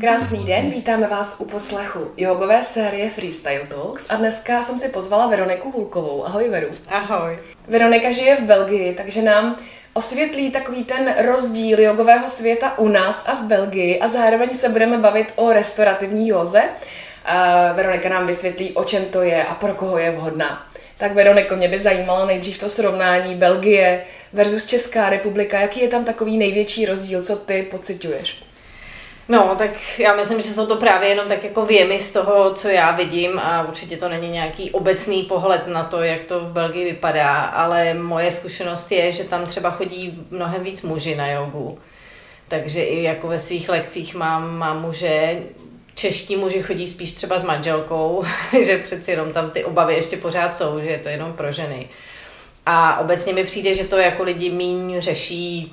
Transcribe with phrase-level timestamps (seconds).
[0.00, 5.26] Krásný den, vítáme vás u poslechu jogové série Freestyle Talks a dneska jsem si pozvala
[5.26, 6.26] Veroniku Hulkovou.
[6.26, 6.68] Ahoj Veru.
[6.88, 7.38] Ahoj.
[7.68, 9.56] Veronika žije v Belgii, takže nám
[9.94, 14.98] osvětlí takový ten rozdíl jogového světa u nás a v Belgii a zároveň se budeme
[14.98, 16.62] bavit o restaurativní józe.
[17.74, 20.66] Veronika nám vysvětlí, o čem to je a pro koho je vhodná.
[20.98, 24.04] Tak Veroniko, mě by zajímalo nejdřív to srovnání Belgie
[24.36, 25.60] versus Česká republika.
[25.60, 28.42] Jaký je tam takový největší rozdíl, co ty pociťuješ?
[29.28, 32.68] No, tak já myslím, že jsou to právě jenom tak jako věmy z toho, co
[32.68, 36.84] já vidím a určitě to není nějaký obecný pohled na to, jak to v Belgii
[36.84, 41.78] vypadá, ale moje zkušenost je, že tam třeba chodí mnohem víc muži na jogu.
[42.48, 45.42] Takže i jako ve svých lekcích mám, mám muže,
[45.94, 48.24] čeští muži chodí spíš třeba s manželkou,
[48.62, 51.88] že přeci jenom tam ty obavy ještě pořád jsou, že je to jenom pro ženy.
[52.66, 55.72] A obecně mi přijde, že to jako lidi míň řeší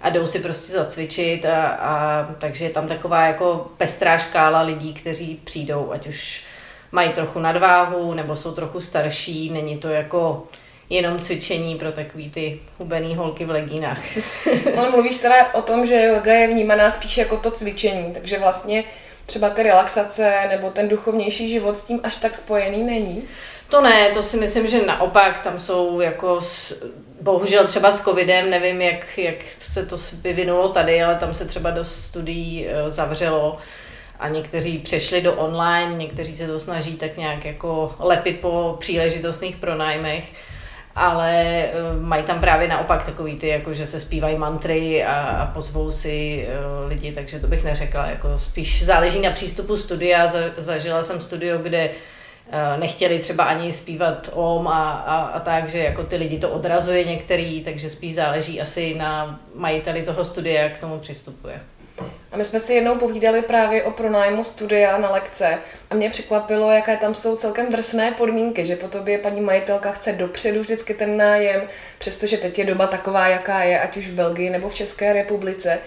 [0.00, 4.94] a jdou si prostě zacvičit a, a takže je tam taková jako pestrá škála lidí,
[4.94, 6.42] kteří přijdou, ať už
[6.92, 10.46] mají trochu nadváhu nebo jsou trochu starší, není to jako
[10.90, 14.02] jenom cvičení pro takový ty hubený holky v legínách.
[14.76, 18.84] Ale mluvíš teda o tom, že yoga je vnímaná spíš jako to cvičení, takže vlastně
[19.26, 23.22] třeba ty relaxace nebo ten duchovnější život s tím až tak spojený není?
[23.68, 26.40] To ne, to si myslím, že naopak tam jsou jako
[27.20, 31.70] bohužel třeba s covidem, nevím, jak, jak se to vyvinulo tady, ale tam se třeba
[31.70, 33.58] do studií eh, zavřelo
[34.20, 39.56] a někteří přešli do online, někteří se to snaží tak nějak jako lepit po příležitostných
[39.56, 40.24] pronájmech,
[40.94, 45.46] ale eh, mají tam právě naopak takový ty, jako že se zpívají mantry a, a
[45.46, 51.02] pozvou si uh, lidi, takže to bych neřekla, jako spíš záleží na přístupu studia, zažila
[51.02, 52.14] jsem studio, kde Eh,
[52.78, 57.04] nechtěli třeba ani zpívat om a, a, a tak, že jako ty lidi to odrazuje
[57.04, 61.60] některý, takže spíš záleží asi na majiteli toho studia, jak k tomu přistupuje.
[62.32, 65.58] A my jsme si jednou povídali právě o pronájmu studia na lekce
[65.90, 70.12] a mě překvapilo, jaké tam jsou celkem drsné podmínky, že po tobě paní majitelka chce
[70.12, 71.62] dopředu vždycky ten nájem,
[71.98, 75.78] přestože teď je doba taková, jaká je, ať už v Belgii nebo v České republice.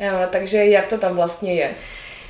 [0.00, 1.74] Eh, takže jak to tam vlastně je?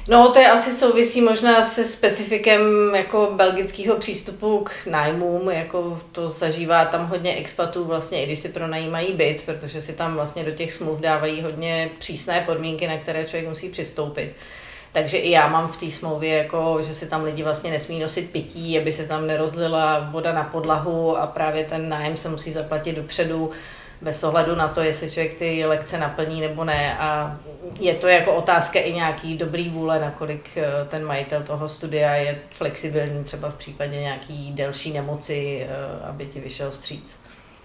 [0.09, 2.61] No, to je asi souvisí možná se specifikem
[2.95, 8.49] jako belgického přístupu k nájmům, jako to zažívá tam hodně expatů vlastně, i když si
[8.49, 13.25] pronajímají byt, protože si tam vlastně do těch smluv dávají hodně přísné podmínky, na které
[13.25, 14.33] člověk musí přistoupit.
[14.93, 18.31] Takže i já mám v té smlouvě, jako, že si tam lidi vlastně nesmí nosit
[18.31, 22.97] pití, aby se tam nerozlila voda na podlahu a právě ten nájem se musí zaplatit
[22.97, 23.51] dopředu
[24.03, 26.97] bez ohledu na to, jestli člověk ty lekce naplní nebo ne.
[26.99, 27.37] A
[27.81, 32.39] je to jako otázka i nějaký dobrý vůle, nakolik eh, ten majitel toho studia je
[32.51, 37.17] flexibilní třeba v případě nějaký delší nemoci, eh, aby ti vyšel stříc.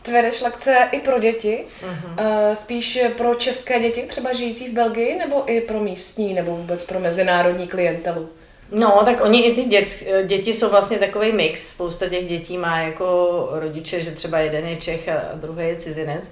[0.01, 2.53] Ty vedeš lekce i pro děti, uh-huh.
[2.53, 6.99] spíš pro české děti, třeba žijící v Belgii, nebo i pro místní, nebo vůbec pro
[6.99, 8.29] mezinárodní klientelu?
[8.71, 11.69] No, tak oni i ty dět, děti jsou vlastně takový mix.
[11.69, 16.31] Spousta těch dětí má jako rodiče, že třeba jeden je Čech a druhý je cizinec.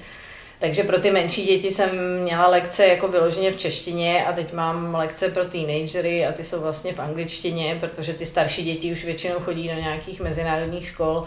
[0.60, 1.90] Takže pro ty menší děti jsem
[2.22, 6.62] měla lekce jako vyloženě v češtině a teď mám lekce pro teenagery a ty jsou
[6.62, 11.24] vlastně v angličtině, protože ty starší děti už většinou chodí do nějakých mezinárodních škol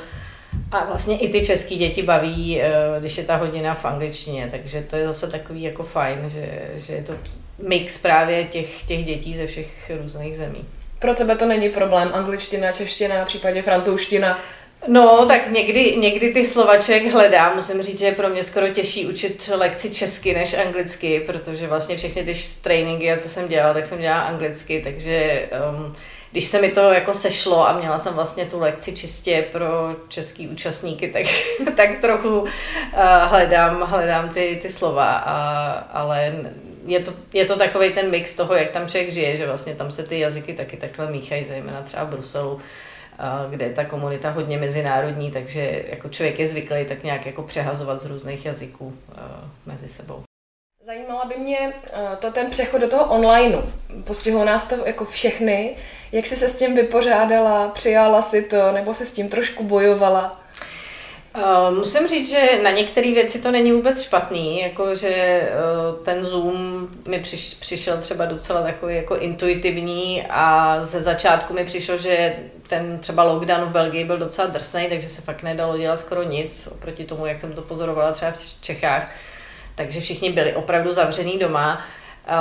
[0.70, 4.82] a vlastně i ty české děti baví, eh, když je ta hodina v angličtině, takže
[4.91, 7.12] to je zase takový jako fajn, že, že je to
[7.58, 10.64] mix právě těch, těch dětí ze všech různých zemí.
[10.98, 14.38] Pro tebe to není problém, angličtina, čeština, případě francouzština?
[14.86, 17.54] No, tak někdy, někdy ty slova člověk hledá.
[17.54, 21.97] Musím říct, že je pro mě skoro těžší učit lekci česky než anglicky, protože vlastně
[21.97, 22.32] všechny ty
[22.62, 25.97] tréninky, co jsem dělala, tak jsem dělala anglicky, takže um,
[26.32, 30.48] když se mi to jako sešlo a měla jsem vlastně tu lekci čistě pro český
[30.48, 31.26] účastníky, tak,
[31.76, 32.48] tak trochu uh,
[33.22, 36.34] hledám, hledám ty, ty slova, a, ale
[36.88, 39.91] je to, je to takový ten mix toho, jak tam člověk žije, že vlastně tam
[39.91, 42.60] se ty jazyky taky takhle míchají, zejména třeba v Bruselu,
[43.50, 48.03] kde je ta komunita hodně mezinárodní, takže jako člověk je zvyklý tak nějak jako přehazovat
[48.03, 48.98] z různých jazyků
[49.66, 50.22] mezi sebou.
[50.82, 51.72] Zajímala by mě
[52.19, 53.62] to ten přechod do toho onlineu.
[54.04, 55.77] Postihlo nás to jako všechny.
[56.12, 57.68] Jak jsi se s tím vypořádala?
[57.68, 58.72] Přijala si to?
[58.72, 60.41] Nebo se s tím trošku bojovala?
[61.36, 66.89] Uh, musím říct, že na některé věci to není vůbec špatný, jakože uh, ten Zoom
[67.09, 72.36] mi přiš, přišel třeba docela takový jako intuitivní a ze začátku mi přišlo, že
[72.66, 76.69] ten třeba lockdown v Belgii byl docela drsný, takže se fakt nedalo dělat skoro nic
[76.72, 79.10] oproti tomu, jak jsem to pozorovala třeba v Čechách.
[79.74, 81.83] Takže všichni byli opravdu zavřený doma.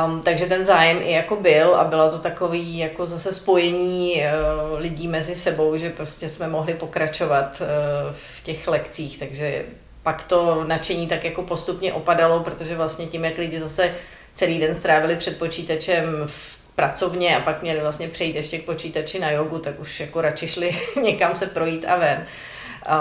[0.06, 4.80] Um, takže ten zájem i jako byl a bylo to takový jako zase spojení uh,
[4.80, 7.68] lidí mezi sebou, že prostě jsme mohli pokračovat uh,
[8.14, 9.66] v těch lekcích, takže
[10.04, 13.92] pak to nadšení tak jako postupně opadalo, protože vlastně tím, jak lidi zase
[14.34, 19.20] celý den strávili před počítačem v pracovně a pak měli vlastně přejít ještě k počítači
[19.20, 22.26] na jogu, tak už jako radši šli někam se projít a ven.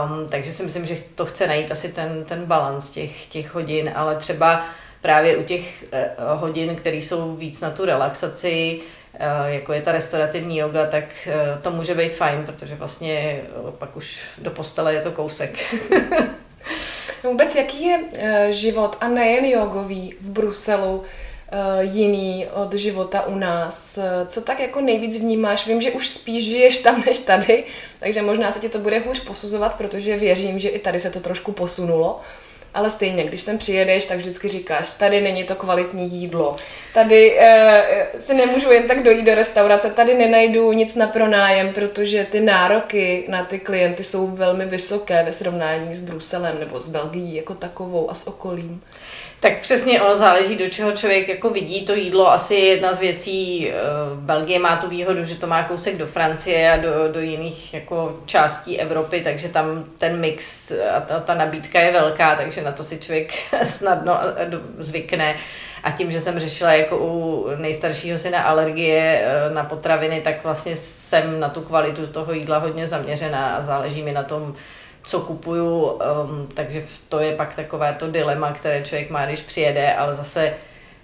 [0.05, 3.93] Um, takže si myslím, že to chce najít asi ten, ten balans těch, těch hodin,
[3.95, 4.67] ale třeba
[5.07, 9.93] právě u těch uh, hodin, které jsou víc na tu relaxaci, uh, jako je ta
[9.93, 13.41] restaurativní yoga, tak uh, to může být fajn, protože vlastně
[13.79, 15.59] pak už do postele je to kousek.
[17.23, 17.99] Vůbec jaký je
[18.51, 21.05] život a nejen jogový v Bruselu?
[21.53, 23.99] Eh, jiný od života u nás.
[24.27, 25.67] Co tak jako nejvíc vnímáš?
[25.67, 27.65] Vím, že už spíš žiješ tam než tady,
[27.99, 31.21] takže možná se ti to bude hůř posuzovat, protože věřím, že i tady se to
[31.21, 32.21] trošku posunulo.
[32.77, 36.57] Ale stejně, když sem přijedeš, tak vždycky říkáš, tady není to kvalitní jídlo,
[36.95, 42.27] tady e, si nemůžu jen tak dojít do restaurace, tady nenajdu nic na pronájem, protože
[42.31, 47.35] ty nároky na ty klienty jsou velmi vysoké ve srovnání s Bruselem nebo s Belgií
[47.35, 48.83] jako takovou a s okolím.
[49.41, 52.33] Tak přesně ono záleží, do čeho člověk jako vidí to jídlo.
[52.33, 53.75] Asi jedna z věcí, eh,
[54.15, 58.21] Belgie má tu výhodu, že to má kousek do Francie a do, do jiných jako
[58.27, 62.85] částí Evropy, takže tam ten mix a ta, ta nabídka je velká, takže na to
[62.85, 63.33] si člověk
[63.67, 64.21] snadno
[64.79, 65.37] zvykne.
[65.83, 70.77] A tím, že jsem řešila jako u nejstaršího syna alergie eh, na potraviny, tak vlastně
[70.77, 74.55] jsem na tu kvalitu toho jídla hodně zaměřená a záleží mi na tom,
[75.07, 79.95] co kupuju, um, takže to je pak takové to dilema, které člověk má, když přijede,
[79.95, 80.55] ale zase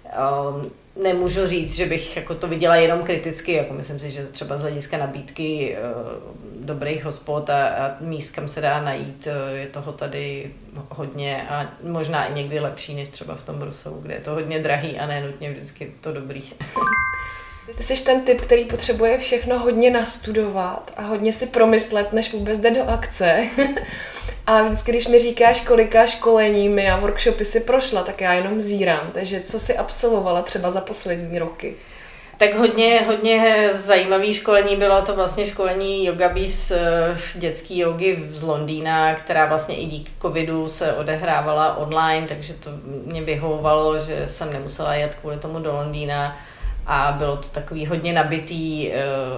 [0.03, 0.71] um,
[1.03, 4.61] nemůžu říct, že bych jako to viděla jenom kriticky, jako myslím si, že třeba z
[4.61, 9.91] hlediska nabídky uh, dobrých hospod a, a míst, kam se dá najít, uh, je toho
[9.91, 10.51] tady
[10.89, 14.59] hodně a možná i někdy lepší, než třeba v tom Bruselu, kde je to hodně
[14.59, 16.43] drahý a ne nutně vždycky to dobrý.
[17.65, 22.57] Ty jsi ten typ, který potřebuje všechno hodně nastudovat a hodně si promyslet, než vůbec
[22.57, 23.47] jde do akce.
[24.47, 29.09] a vždycky, když mi říkáš, kolika školeními a workshopy si prošla, tak já jenom zírám.
[29.13, 31.75] Takže co si absolvovala třeba za poslední roky?
[32.37, 38.43] Tak hodně, hodně zajímavý školení bylo to vlastně školení Yoga Bees eh, dětský jogy z
[38.43, 42.69] Londýna, která vlastně i díky covidu se odehrávala online, takže to
[43.05, 46.37] mě vyhovovalo, že jsem nemusela jet kvůli tomu do Londýna
[46.85, 48.93] a bylo to takový hodně nabitý uh,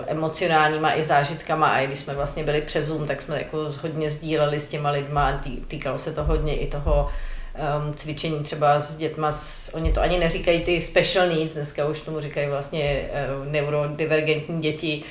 [0.08, 1.68] emocionálníma i zážitkama.
[1.68, 4.90] A i když jsme vlastně byli přes Zoom, tak jsme jako hodně sdíleli s těma
[4.90, 7.10] lidma, tý, týkalo se to hodně i toho
[7.88, 12.00] um, cvičení třeba s dětma, s, oni to ani neříkají ty special needs, dneska už
[12.00, 13.10] tomu říkají vlastně
[13.40, 15.04] uh, neurodivergentní děti,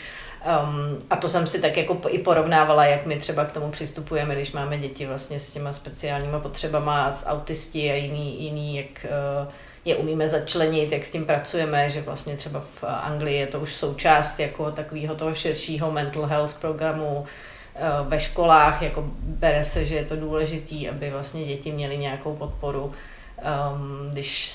[0.44, 4.34] Um, a to jsem si tak jako i porovnávala, jak my třeba k tomu přistupujeme,
[4.34, 9.06] když máme děti vlastně s těma speciálníma potřebama, s autisti a jiný, jiný jak
[9.44, 9.52] uh,
[9.84, 13.74] je umíme začlenit, jak s tím pracujeme, že vlastně třeba v Anglii je to už
[13.74, 17.26] součást jako takového toho širšího mental health programu
[17.74, 22.36] eh, ve školách, jako bere se, že je to důležitý, aby vlastně děti měly nějakou
[22.36, 24.54] podporu, um, když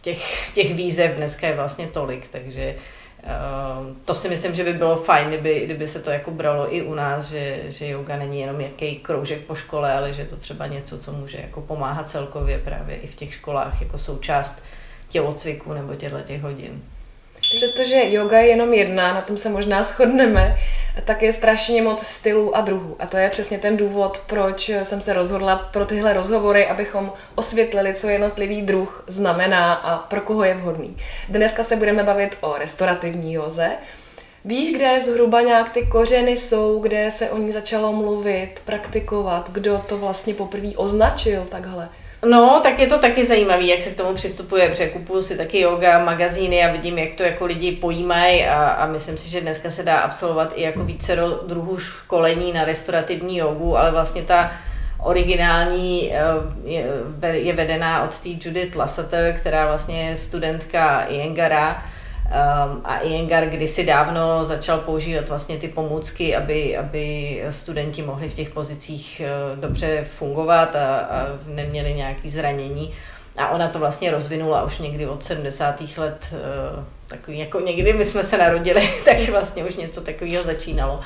[0.00, 3.05] těch, těch výzev dneska je vlastně tolik, takže Ehm,
[4.04, 6.94] to si myslím, že by bylo fajn, kdyby, kdyby se to jako bralo i u
[6.94, 10.66] nás, že, že yoga není jenom jaký kroužek po škole, ale že je to třeba
[10.66, 14.62] něco, co může jako pomáhat celkově právě i v těch školách jako součást
[15.08, 16.82] tělocviku nebo těchto těch hodin.
[17.56, 20.56] Přestože yoga je jenom jedna, na tom se možná shodneme,
[21.04, 22.96] tak je strašně moc stylů a druhů.
[22.98, 27.94] A to je přesně ten důvod, proč jsem se rozhodla pro tyhle rozhovory, abychom osvětlili,
[27.94, 30.96] co jednotlivý druh znamená a pro koho je vhodný.
[31.28, 33.70] Dneska se budeme bavit o restaurativní joze.
[34.44, 39.84] Víš, kde zhruba nějak ty kořeny jsou, kde se o ní začalo mluvit, praktikovat, kdo
[39.86, 41.88] to vlastně poprvé označil takhle?
[42.30, 45.60] No, tak je to taky zajímavé, jak se k tomu přistupuje, protože kupuju si taky
[45.60, 49.70] yoga magazíny a vidím, jak to jako lidi pojímají a, a myslím si, že dneska
[49.70, 51.16] se dá absolvovat i jako více
[51.46, 54.52] druhů školení na restaurativní jogu, ale vlastně ta
[55.04, 56.20] originální eh,
[56.64, 56.84] je,
[57.32, 61.82] je vedená od té Judith Lasseter, která vlastně je studentka Iengara,
[62.26, 68.34] Um, a Iyengar kdysi dávno začal používat vlastně ty pomůcky, aby, aby studenti mohli v
[68.34, 72.92] těch pozicích uh, dobře fungovat a, a neměli nějaké zranění.
[73.36, 75.82] A ona to vlastně rozvinula už někdy od 70.
[75.96, 81.00] let, uh, takový jako někdy my jsme se narodili, tak vlastně už něco takového začínalo.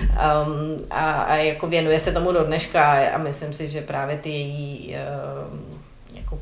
[0.00, 4.30] Um, a, a jako věnuje se tomu do dneška a myslím si, že právě ty
[4.30, 5.73] její uh,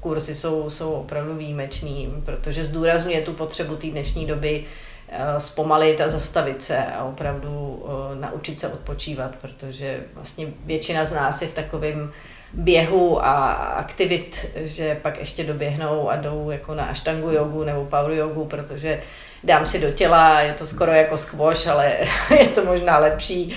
[0.01, 4.65] kurzy jsou, jsou opravdu výjimečný, protože zdůrazňuje tu potřebu té dnešní doby
[5.09, 11.13] eh, zpomalit a zastavit se a opravdu eh, naučit se odpočívat, protože vlastně většina z
[11.13, 12.13] nás je v takovém
[12.53, 18.13] běhu a aktivit, že pak ještě doběhnou a jdou jako na aštangu jogu nebo power
[18.13, 19.03] jogu, protože
[19.45, 21.93] dám si do těla, je to skoro jako squash, ale
[22.41, 23.57] je to možná lepší,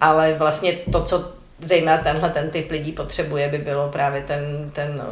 [0.00, 5.02] ale vlastně to, co zejména tenhle ten typ lidí potřebuje, by bylo právě ten, ten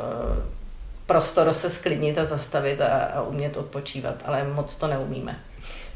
[1.11, 5.39] prostor se sklidnit a zastavit a, a umět odpočívat, ale moc to neumíme.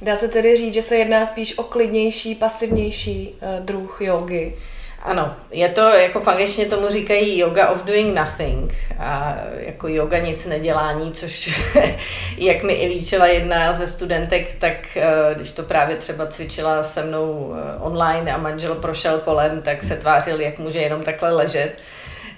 [0.03, 4.55] Dá se tedy říct, že se jedná spíš o klidnější, pasivnější uh, druh jogy.
[5.03, 10.19] Ano, je to, jako v angličtině tomu říkají yoga of doing nothing a jako yoga
[10.19, 11.61] nic nedělání, což
[12.39, 17.03] jak mi i líčila jedna ze studentek, tak eh, když to právě třeba cvičila se
[17.03, 21.73] mnou eh, online a manžel prošel kolem, tak se tvářil, jak může jenom takhle ležet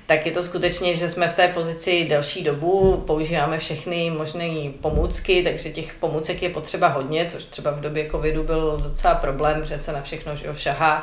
[0.06, 4.48] tak je to skutečně, že jsme v té pozici delší dobu, používáme všechny možné
[4.80, 9.64] pomůcky, takže těch pomůcek je potřeba hodně, což třeba v době covidu byl docela problém,
[9.64, 11.02] že se na všechno že šahá.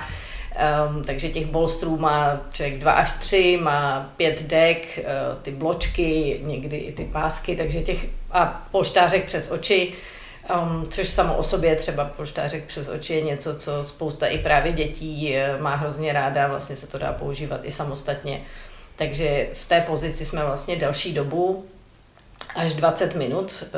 [0.89, 6.39] Um, takže těch bolstrů má člověk dva až tři, má pět dek, uh, ty bločky,
[6.43, 9.93] někdy i ty pásky, takže těch a polštářek přes oči,
[10.55, 14.71] um, což samo o sobě třeba polštářek přes oči je něco, co spousta i právě
[14.71, 18.41] dětí uh, má hrozně ráda, vlastně se to dá používat i samostatně.
[18.95, 21.65] Takže v té pozici jsme vlastně delší dobu,
[22.55, 23.69] až 20 minut, eh,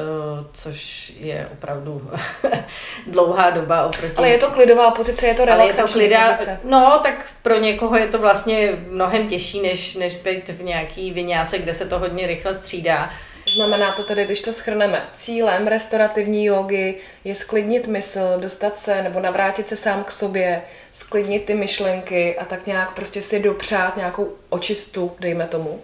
[0.54, 2.12] což je opravdu
[3.08, 4.16] dlouhá doba oproti...
[4.16, 6.34] Ale je to klidová pozice, je to relaxační je to klida...
[6.34, 6.60] pozice.
[6.64, 11.58] No, tak pro někoho je to vlastně mnohem těžší, než, než být v nějaký vyňáse,
[11.58, 13.10] kde se to hodně rychle střídá.
[13.56, 19.20] Znamená to tedy, když to schrneme, cílem restaurativní jogy je sklidnit mysl, dostat se nebo
[19.20, 24.34] navrátit se sám k sobě, sklidnit ty myšlenky a tak nějak prostě si dopřát nějakou
[24.50, 25.84] očistu, dejme tomu.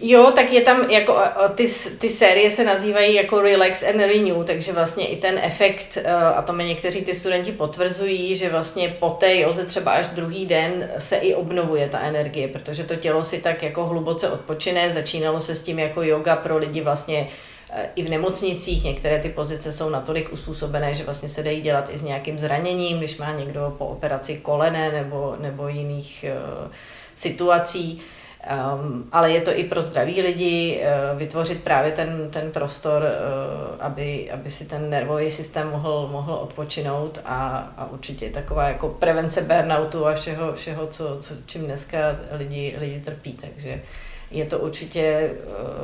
[0.00, 1.18] Jo, tak je tam jako,
[1.54, 1.66] ty,
[1.98, 6.42] ty série se nazývají jako Relax and Renew, takže vlastně i ten efekt, e, a
[6.42, 10.90] to mi někteří ty studenti potvrzují, že vlastně po té joze třeba až druhý den
[10.98, 15.54] se i obnovuje ta energie, protože to tělo si tak jako hluboce odpočine, začínalo se
[15.54, 17.28] s tím jako yoga pro lidi vlastně
[17.70, 21.90] e, i v nemocnicích, některé ty pozice jsou natolik uspůsobené, že vlastně se dají dělat
[21.92, 26.72] i s nějakým zraněním, když má někdo po operaci kolene nebo, nebo jiných uh,
[27.14, 28.02] situací.
[28.44, 30.80] Um, ale je to i pro zdraví lidi
[31.12, 36.32] uh, vytvořit právě ten, ten prostor, uh, aby, aby si ten nervový systém mohl, mohl
[36.32, 41.98] odpočinout a, a určitě taková jako prevence burnoutu a všeho, všeho co, co, čím dneska
[42.30, 43.32] lidi, lidi trpí.
[43.32, 43.82] Takže
[44.30, 45.30] je to určitě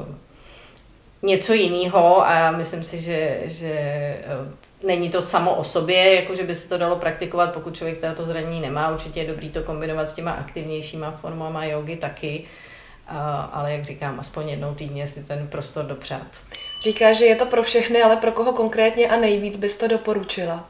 [0.08, 0.14] uh,
[1.22, 3.74] něco jiného a myslím si, že, že
[4.86, 8.24] není to samo o sobě, jako že by se to dalo praktikovat, pokud člověk tato
[8.24, 8.90] zranění nemá.
[8.90, 12.44] Určitě je dobrý to kombinovat s těma aktivnějšíma formama jogy taky,
[13.52, 16.26] ale jak říkám, aspoň jednou týdně si ten prostor dopřát.
[16.84, 20.68] Říká, že je to pro všechny, ale pro koho konkrétně a nejvíc bys to doporučila?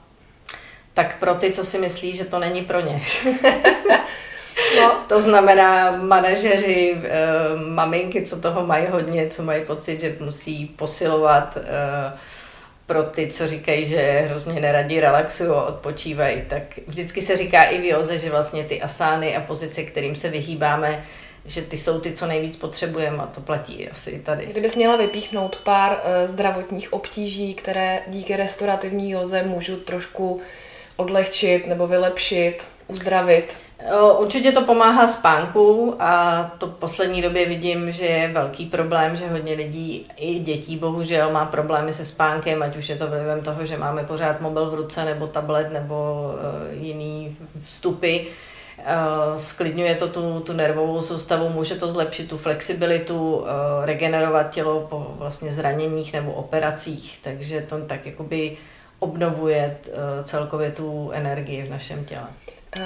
[0.95, 3.03] Tak pro ty, co si myslí, že to není pro ně.
[5.11, 7.11] To znamená manažeři, eh,
[7.57, 12.19] maminky, co toho mají hodně, co mají pocit, že musí posilovat eh,
[12.87, 17.81] pro ty, co říkají, že hrozně neradí relaxují a odpočívají, tak vždycky se říká i
[17.81, 21.05] v joze, že vlastně ty asány a pozice, kterým se vyhýbáme,
[21.45, 24.47] že ty jsou ty, co nejvíc potřebujeme a to platí asi tady.
[24.47, 30.41] Kdybys měla vypíchnout pár uh, zdravotních obtíží, které díky restaurativní joze můžu trošku
[30.97, 33.57] odlehčit nebo vylepšit, uzdravit?
[34.19, 39.29] Určitě to pomáhá spánku a to v poslední době vidím, že je velký problém, že
[39.29, 43.67] hodně lidí, i dětí bohužel, má problémy se spánkem, ať už je to vlivem toho,
[43.67, 45.95] že máme pořád mobil v ruce nebo tablet nebo
[46.33, 48.19] uh, jiný vstupy.
[48.19, 53.47] Uh, sklidňuje to tu, tu nervovou soustavu, může to zlepšit tu flexibilitu, uh,
[53.83, 58.57] regenerovat tělo po vlastně zraněních nebo operacích, takže to tak jakoby
[58.99, 59.77] obnovuje
[60.25, 62.27] celkově tu energii v našem těle.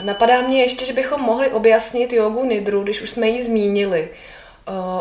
[0.02, 4.08] Napadá mě ještě, že bychom mohli objasnit jogu nidru, když už jsme ji zmínili.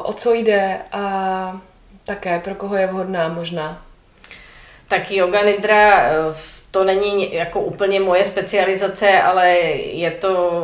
[0.04, 1.62] O co jde a
[2.04, 3.86] také pro koho je vhodná možná?
[4.88, 6.12] Tak yoga nidra e,
[6.72, 10.62] to není jako úplně moje specializace, ale je to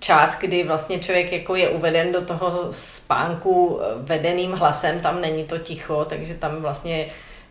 [0.00, 5.58] čas, kdy vlastně člověk jako je uveden do toho spánku vedeným hlasem, tam není to
[5.58, 7.06] ticho, takže tam vlastně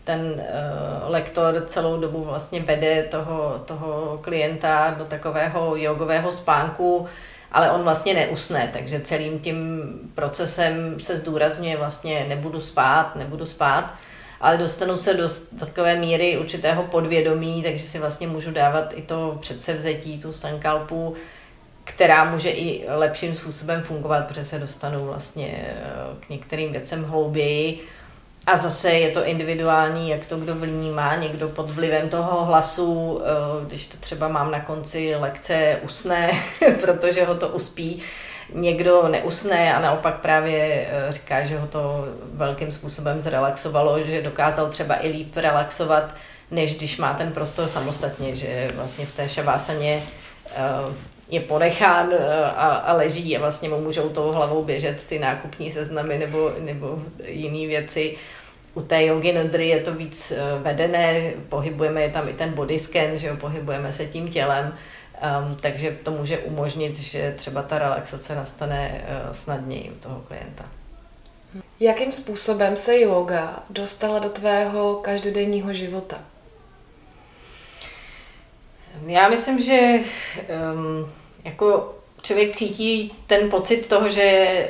[0.07, 7.05] ten uh, lektor celou dobu vlastně vede toho, toho klienta do takového jogového spánku,
[7.51, 13.93] ale on vlastně neusne, takže celým tím procesem se zdůrazňuje vlastně nebudu spát, nebudu spát,
[14.41, 19.37] ale dostanu se do takové míry určitého podvědomí, takže si vlastně můžu dávat i to
[19.41, 21.15] předsevzetí, tu sankalpu,
[21.83, 25.75] která může i lepším způsobem fungovat, protože se dostanu vlastně eh,
[26.19, 27.87] k některým věcem hlouběji
[28.47, 33.65] a zase je to individuální, jak to kdo vnímá, někdo pod vlivem toho hlasu, eh,
[33.65, 36.31] když to třeba mám na konci lekce, usne,
[36.81, 38.01] protože ho to uspí,
[38.53, 44.69] někdo neusne a naopak právě eh, říká, že ho to velkým způsobem zrelaxovalo, že dokázal
[44.69, 46.15] třeba i líp relaxovat,
[46.51, 50.03] než když má ten prostor samostatně, že vlastně v té šavásaně
[51.29, 52.13] je ponechán
[52.55, 56.99] a, a leží a vlastně mu můžou tou hlavou běžet ty nákupní seznamy nebo, nebo
[57.25, 58.15] jiné věci.
[58.73, 63.17] U té jogy nodry je to víc vedené, pohybujeme je tam i ten body scan,
[63.17, 64.73] že jo, pohybujeme se tím tělem,
[65.47, 70.65] um, takže to může umožnit, že třeba ta relaxace nastane uh, snadněji u toho klienta.
[71.79, 76.17] Jakým způsobem se yoga dostala do tvého každodenního života?
[79.07, 79.99] Já myslím, že
[80.73, 81.11] um,
[81.43, 84.69] jako člověk cítí ten pocit toho, že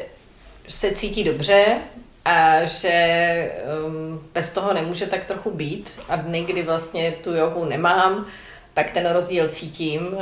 [0.67, 1.77] se cítí dobře
[2.25, 3.51] a že
[3.85, 5.91] um, bez toho nemůže tak trochu být.
[6.09, 8.25] A dny, kdy vlastně tu jogu nemám,
[8.73, 10.19] tak ten rozdíl cítím, uh,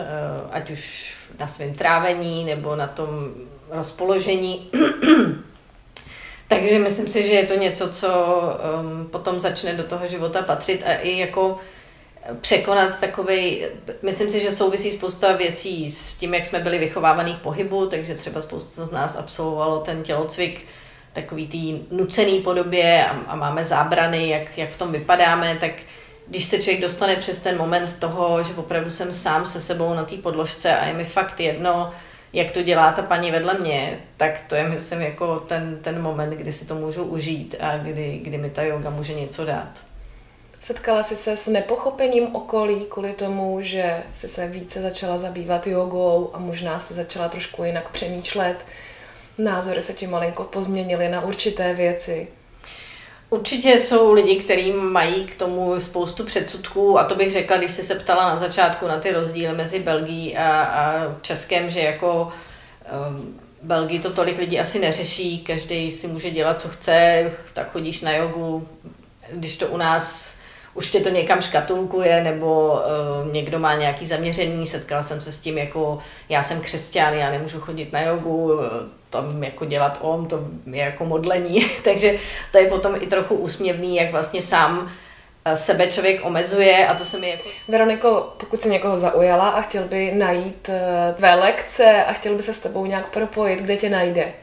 [0.51, 3.07] ať už na svém trávení nebo na tom
[3.69, 4.69] rozpoložení.
[6.47, 8.09] Takže myslím si, že je to něco, co
[8.81, 11.57] um, potom začne do toho života patřit a i jako
[12.41, 13.65] překonat takový,
[14.01, 18.15] myslím si, že souvisí spousta věcí s tím, jak jsme byli vychovávaní k pohybu, takže
[18.15, 20.67] třeba spousta z nás absolvovalo ten tělocvik
[21.13, 25.71] takový tý nucený podobě a, a máme zábrany, jak, jak v tom vypadáme, tak
[26.27, 30.03] když se člověk dostane přes ten moment toho, že opravdu jsem sám se sebou na
[30.03, 31.91] té podložce a je mi fakt jedno,
[32.33, 36.29] jak to dělá ta paní vedle mě, tak to je, myslím, jako ten, ten moment,
[36.29, 39.69] kdy si to můžu užít a kdy, kdy mi ta yoga může něco dát.
[40.65, 46.31] Setkala jsi se s nepochopením okolí kvůli tomu, že jsi se více začala zabývat jogou
[46.33, 48.65] a možná se začala trošku jinak přemýšlet.
[49.37, 52.27] Názory se ti malinko pozměnily na určité věci.
[53.29, 57.83] Určitě jsou lidi, kteří mají k tomu spoustu předsudků a to bych řekla, když jsi
[57.83, 62.31] se ptala na začátku na ty rozdíly mezi Belgií a, a Českem, že jako
[63.09, 68.01] um, Belgii to tolik lidí asi neřeší, každý si může dělat, co chce, tak chodíš
[68.01, 68.67] na jogu,
[69.31, 70.44] když to u nás
[70.75, 72.79] už tě to někam škatulkuje, nebo
[73.25, 77.31] uh, někdo má nějaký zaměření, setkala jsem se s tím, jako já jsem křesťan, já
[77.31, 78.59] nemůžu chodit na jogu,
[79.15, 80.39] tam jako dělat om, to
[80.71, 82.15] je jako modlení, takže
[82.51, 84.91] to je potom i trochu úsměvný, jak vlastně sám
[85.45, 87.49] eh, sebe člověk omezuje a to se mi jako...
[87.67, 92.43] Veroniko, pokud se někoho zaujala a chtěl by najít eh, tvé lekce a chtěl by
[92.43, 94.33] se s tebou nějak propojit, kde tě najde?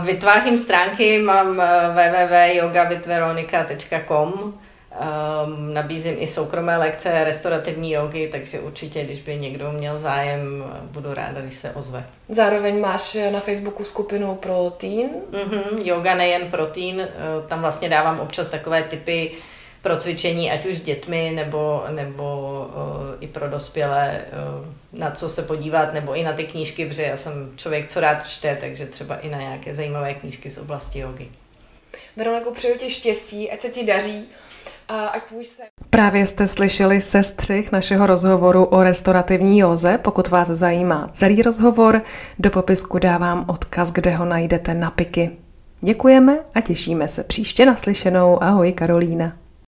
[0.00, 1.62] Vytvářím stránky, mám
[1.94, 4.60] www.yogavitveronika.com
[4.94, 11.14] Um, nabízím i soukromé lekce restaurativní jogy, takže určitě, když by někdo měl zájem, budu
[11.14, 12.04] ráda, když se ozve.
[12.28, 15.10] Zároveň máš na Facebooku skupinu pro teen?
[15.30, 17.08] Mm-hmm, yoga nejen pro teen, eh,
[17.48, 19.30] tam vlastně dávám občas takové typy
[19.82, 24.20] pro cvičení, ať už s dětmi, nebo, nebo uh, i pro dospělé,
[24.60, 28.00] uh, na co se podívat, nebo i na ty knížky, protože já jsem člověk, co
[28.00, 31.28] rád čte, takže třeba i na nějaké zajímavé knížky z oblasti jogy.
[32.16, 34.28] Veroniko, přeju ti štěstí, ať se ti daří.
[35.90, 39.98] Právě jste slyšeli sestřih našeho rozhovoru o restaurativní józe.
[39.98, 42.02] Pokud vás zajímá celý rozhovor,
[42.38, 45.30] do popisku dávám odkaz, kde ho najdete na piky.
[45.80, 48.42] Děkujeme a těšíme se příště naslyšenou.
[48.42, 49.43] Ahoj Karolína.